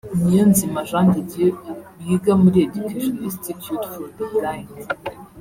[0.23, 1.51] Niyonzima Jean de Dieu
[2.05, 4.69] wiga muri Educational Institute for the Blind